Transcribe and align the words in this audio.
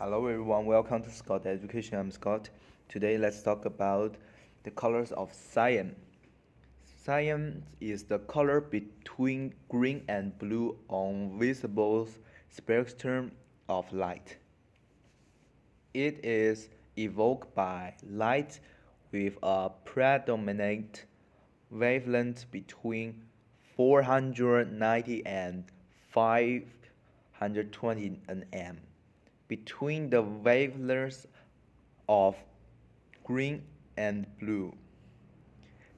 Hello 0.00 0.28
everyone, 0.28 0.64
welcome 0.64 1.02
to 1.02 1.10
Scott 1.10 1.44
Education. 1.44 1.98
I'm 1.98 2.12
Scott. 2.12 2.50
Today 2.88 3.18
let's 3.18 3.42
talk 3.42 3.64
about 3.64 4.14
the 4.62 4.70
colors 4.70 5.10
of 5.10 5.34
cyan. 5.34 5.96
Cyan 7.04 7.64
is 7.80 8.04
the 8.04 8.20
color 8.20 8.60
between 8.60 9.54
green 9.68 10.04
and 10.06 10.38
blue 10.38 10.78
on 10.86 11.36
visible 11.36 12.08
spectrum 12.48 13.32
of 13.68 13.92
light. 13.92 14.36
It 15.94 16.24
is 16.24 16.68
evoked 16.96 17.52
by 17.56 17.94
light 18.08 18.60
with 19.10 19.36
a 19.42 19.70
predominant 19.84 21.06
wavelength 21.72 22.48
between 22.52 23.24
490 23.74 25.26
and 25.26 25.64
520 26.12 28.20
nm 28.28 28.87
between 29.48 30.10
the 30.10 30.22
wavelengths 30.22 31.26
of 32.08 32.36
green 33.24 33.62
and 33.96 34.26
blue. 34.38 34.74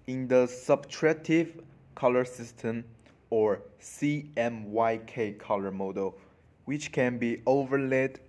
In 0.06 0.26
the 0.26 0.46
subtractive 0.46 1.62
color 1.94 2.24
system 2.24 2.84
or 3.30 3.62
CMYK 3.80 5.38
color 5.38 5.70
model, 5.70 6.16
which 6.64 6.92
can 6.92 7.18
be 7.18 7.42
overlaid 7.46 8.20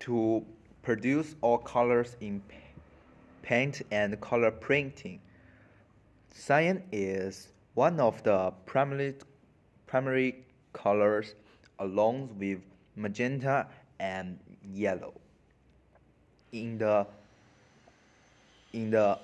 to 0.00 0.44
produce 0.82 1.34
all 1.40 1.58
colors 1.58 2.16
in 2.20 2.42
paint 3.42 3.82
and 3.90 4.20
color 4.20 4.50
printing. 4.50 5.20
Cyan 6.32 6.82
is 6.92 7.48
one 7.74 7.98
of 7.98 8.22
the 8.22 8.52
primary, 8.66 9.14
primary 9.86 10.44
colors 10.72 11.34
along 11.78 12.30
with 12.38 12.58
magenta 12.96 13.66
and 14.00 14.38
yellow. 14.72 15.14
In 16.52 16.78
the 16.78 17.06
in 18.72 18.90
the 18.90 19.18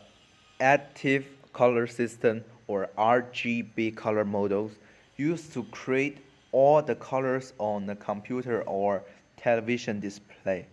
additive 0.61 1.25
color 1.53 1.87
system 1.87 2.45
or 2.67 2.89
RGB 2.97 3.95
color 3.97 4.25
models 4.25 4.73
used 5.17 5.53
to 5.53 5.65
create 5.65 6.19
all 6.53 6.81
the 6.83 6.95
colors 6.95 7.53
on 7.59 7.87
the 7.87 7.97
computer 7.97 8.63
or 8.63 9.03
television 9.37 10.01
display. 10.01 10.67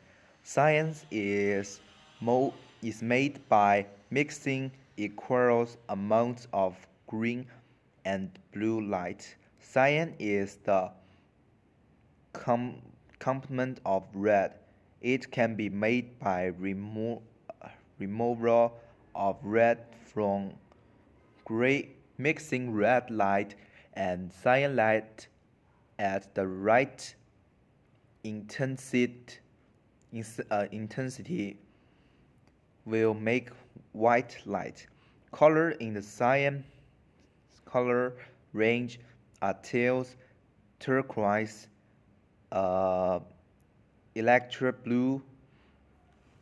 Cyan 0.44 0.95
is 1.11 1.80
mo 2.20 2.54
is 2.81 3.02
made 3.02 3.39
by 3.50 3.86
mixing 4.09 4.72
equal 4.98 5.67
amounts 5.89 6.48
of 6.54 6.76
green 7.08 7.45
and 8.06 8.30
blue 8.54 8.81
light. 8.81 9.36
Cyan 9.59 10.14
is 10.20 10.58
the 10.64 10.89
com 12.33 12.76
complement 13.22 13.80
of 13.86 14.03
red. 14.14 14.55
It 15.00 15.31
can 15.31 15.55
be 15.55 15.69
made 15.69 16.19
by 16.19 16.47
remo 16.47 17.22
removal 18.00 18.73
of 19.16 19.38
red 19.44 19.77
from 20.11 20.53
gray, 21.45 21.89
mixing 22.17 22.73
red 22.73 23.09
light 23.11 23.55
and 23.94 24.33
cyan 24.33 24.75
light 24.75 25.27
at 25.99 26.33
the 26.33 26.47
right 26.47 27.16
intensity, 28.23 29.39
uh, 30.49 30.66
intensity 30.72 31.58
will 32.86 33.14
make 33.14 33.49
white 33.92 34.38
light. 34.45 34.88
Color 35.31 35.72
in 35.72 35.94
the 35.94 36.02
cyan 36.02 36.64
color 37.66 38.14
range 38.53 38.99
are 39.42 39.55
teals, 39.64 40.16
turquoise, 40.80 41.67
uh, 42.52 43.20
electric 44.16 44.84
blue, 44.84 45.22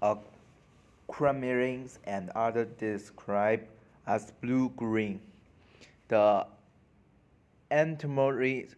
aquamarines, 0.02 1.98
and 2.06 2.30
other 2.32 2.66
described 2.66 3.68
as 4.08 4.32
blue-green. 4.42 5.20
The 6.08 6.46
etymology 7.72 8.70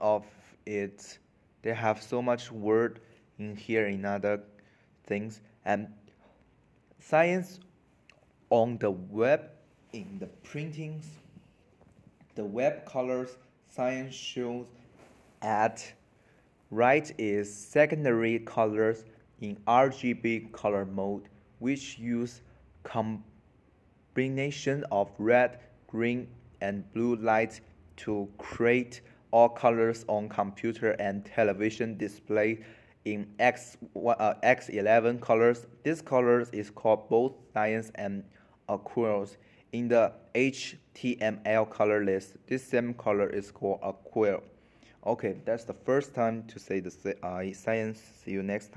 of 0.00 0.24
it, 0.66 1.18
they 1.62 1.72
have 1.74 2.02
so 2.02 2.20
much 2.20 2.50
word 2.50 3.00
in 3.38 3.56
here 3.56 3.86
in 3.86 4.04
other 4.04 4.40
things, 5.06 5.40
and 5.64 5.88
cyan 6.98 7.44
on 8.50 8.78
the 8.78 8.90
web 8.90 9.50
in 9.92 10.18
the 10.18 10.26
printings, 10.26 11.06
the 12.34 12.44
web 12.44 12.84
colors 12.84 13.36
cyan 13.70 14.10
shows 14.10 14.66
at 15.42 15.92
Right 16.72 17.12
is 17.16 17.54
secondary 17.54 18.40
colors 18.40 19.04
in 19.40 19.54
RGB 19.68 20.50
color 20.50 20.84
mode, 20.84 21.28
which 21.60 21.96
use 21.96 22.40
combination 22.82 23.22
of 24.90 25.08
red, 25.16 25.60
green, 25.86 26.26
and 26.60 26.92
blue 26.92 27.14
light 27.16 27.60
to 27.98 28.28
create 28.38 29.02
all 29.30 29.48
colors 29.48 30.04
on 30.08 30.28
computer 30.28 30.90
and 30.98 31.24
television 31.24 31.96
display 31.96 32.58
in 33.04 33.28
X, 33.38 33.76
uh, 33.94 34.34
X11 34.42 35.20
colors. 35.20 35.66
This 35.84 36.02
colors 36.02 36.50
is 36.50 36.70
called 36.70 37.08
both 37.08 37.34
cyan 37.54 37.84
and 37.94 38.24
aquarels. 38.68 39.36
In 39.70 39.86
the 39.86 40.12
HTML 40.34 41.70
color 41.70 42.04
list, 42.04 42.38
this 42.48 42.64
same 42.64 42.92
color 42.94 43.28
is 43.28 43.52
called 43.52 43.80
aquarel. 43.82 44.42
Okay, 45.06 45.36
that's 45.44 45.64
the 45.64 45.72
first 45.72 46.14
time 46.14 46.42
to 46.48 46.58
say 46.58 46.80
the 46.80 46.90
uh, 47.22 47.40
science. 47.52 48.00
See 48.00 48.32
you 48.32 48.42
next 48.42 48.68
time. 48.68 48.74